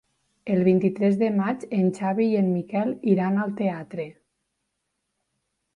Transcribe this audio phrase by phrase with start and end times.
[0.53, 4.09] El vint-i-tres de maig en Xavi i en Miquel iran al teatre.